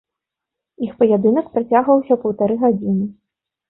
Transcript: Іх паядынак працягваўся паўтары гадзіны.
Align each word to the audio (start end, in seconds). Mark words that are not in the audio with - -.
Іх 0.85 0.91
паядынак 1.03 1.53
працягваўся 1.59 2.21
паўтары 2.27 2.55
гадзіны. 2.69 3.05